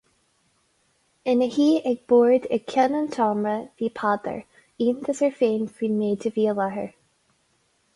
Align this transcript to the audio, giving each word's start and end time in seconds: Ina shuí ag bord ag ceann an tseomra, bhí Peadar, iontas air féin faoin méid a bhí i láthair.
Ina 1.33 1.47
shuí 1.55 1.75
ag 1.91 1.99
bord 2.13 2.49
ag 2.57 2.65
ceann 2.73 2.97
an 3.01 3.07
tseomra, 3.17 3.55
bhí 3.77 3.93
Peadar, 4.01 4.43
iontas 4.87 5.25
air 5.29 5.39
féin 5.43 5.73
faoin 5.79 5.99
méid 6.05 6.31
a 6.33 6.37
bhí 6.39 6.53
i 6.53 6.61
láthair. 6.63 6.95